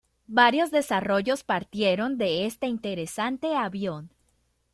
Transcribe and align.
Varios 0.25 0.71
desarrollos 0.71 1.43
partieron 1.43 2.17
de 2.17 2.47
este 2.47 2.65
interesante 2.65 3.55
avión. 3.55 4.09